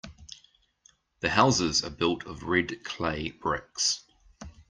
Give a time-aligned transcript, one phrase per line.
[1.19, 4.01] The houses are built of red clay bricks.